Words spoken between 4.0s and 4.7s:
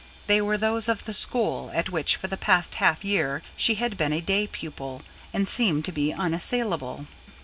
a day